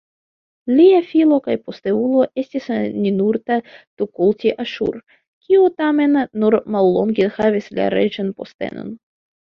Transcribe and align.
Lia 0.77 1.01
filo 1.09 1.37
kaj 1.47 1.55
posteulo 1.67 2.23
estis 2.43 2.69
Ninurta-tukulti-Aŝur, 3.03 4.97
kiu 5.45 5.71
tamen 5.83 6.19
nur 6.45 6.59
mallonge 6.77 7.29
havis 7.39 7.69
la 7.81 7.89
reĝan 7.99 8.37
postenon. 8.43 8.95